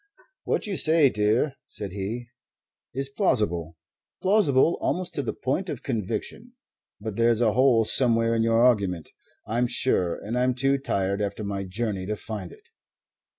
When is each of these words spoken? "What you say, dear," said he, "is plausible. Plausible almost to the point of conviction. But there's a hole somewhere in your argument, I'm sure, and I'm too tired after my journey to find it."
"What 0.45 0.65
you 0.65 0.77
say, 0.77 1.11
dear," 1.11 1.57
said 1.67 1.91
he, 1.91 2.29
"is 2.91 3.07
plausible. 3.07 3.77
Plausible 4.23 4.79
almost 4.81 5.13
to 5.13 5.21
the 5.21 5.31
point 5.31 5.69
of 5.69 5.83
conviction. 5.83 6.53
But 6.99 7.17
there's 7.17 7.39
a 7.39 7.53
hole 7.53 7.85
somewhere 7.85 8.33
in 8.33 8.41
your 8.41 8.63
argument, 8.65 9.11
I'm 9.45 9.67
sure, 9.67 10.15
and 10.15 10.39
I'm 10.39 10.55
too 10.55 10.79
tired 10.79 11.21
after 11.21 11.43
my 11.43 11.65
journey 11.65 12.07
to 12.07 12.15
find 12.15 12.51
it." 12.51 12.69